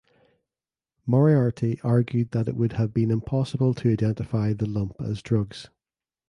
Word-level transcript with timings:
Moriarty 1.05 1.79
argued 1.83 2.31
that 2.31 2.47
it 2.47 2.55
would 2.55 2.73
have 2.73 2.91
been 2.91 3.11
impossible 3.11 3.75
to 3.75 3.91
identify 3.91 4.51
the 4.51 4.65
lump 4.67 4.95
as 4.99 5.21
drugs. 5.21 5.69